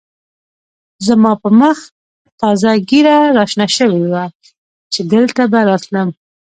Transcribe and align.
زما 1.07 1.31
په 1.41 1.49
مخ 1.59 1.77
تازه 2.41 2.71
ږېره 2.89 3.15
را 3.37 3.45
شنه 3.51 3.67
شوې 3.77 4.03
وه 4.11 4.23
چې 4.93 5.01
دلته 5.13 5.41
به 5.51 5.59
راتلم. 5.69 6.09